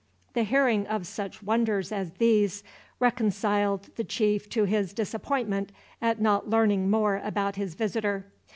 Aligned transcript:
The 0.33 0.45
hearing 0.45 0.87
of 0.87 1.05
such 1.05 1.43
wonders 1.43 1.91
as 1.91 2.13
these 2.13 2.63
reconciled 2.99 3.91
the 3.97 4.03
chief 4.03 4.49
to 4.49 4.63
his 4.63 4.93
disappointment 4.93 5.71
at 6.01 6.19
not 6.19 6.49
learning 6.49 6.89
more 6.89 7.17
about 7.23 7.55
his 7.55 7.75
visitor. 7.75 8.25